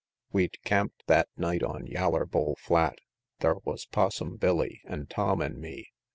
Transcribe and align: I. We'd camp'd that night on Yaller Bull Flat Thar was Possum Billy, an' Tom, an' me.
I. 0.01 0.17
We'd 0.33 0.57
camp'd 0.63 1.03
that 1.05 1.27
night 1.37 1.61
on 1.61 1.85
Yaller 1.85 2.25
Bull 2.25 2.57
Flat 2.59 2.97
Thar 3.39 3.59
was 3.65 3.85
Possum 3.85 4.35
Billy, 4.37 4.81
an' 4.85 5.05
Tom, 5.05 5.43
an' 5.43 5.59
me. 5.61 5.89